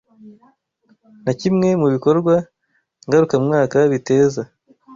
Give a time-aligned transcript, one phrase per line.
[1.21, 2.33] nka kimwe mu bikorwa
[3.05, 4.41] ngarukamwaka biteza